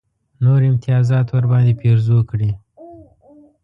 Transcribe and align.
نور 0.43 0.61
امتیازات 0.69 1.27
ورباندې 1.31 1.73
پېرزو 1.81 2.17
کړي. 2.29 2.51